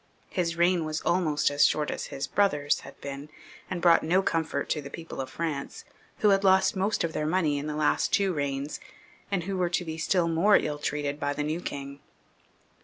[0.31, 3.29] His reign was almost as short as his brother's had been,
[3.69, 5.85] and brought no comfort to the people of France,
[6.21, 8.79] who had lost most of their money in the last two reigns,
[9.29, 11.99] and who were to be still more ill treated by the new king.